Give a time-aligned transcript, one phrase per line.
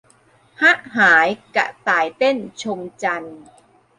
[0.61, 3.39] หะหายกระต่ายเต้น ชมจันทร์